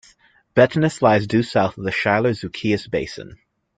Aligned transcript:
Bettinus 0.55 1.03
lies 1.03 1.27
due 1.27 1.43
south 1.43 1.77
of 1.77 1.83
the 1.83 1.91
Schiller-Zucchius 1.91 2.89
Basin. 2.89 3.37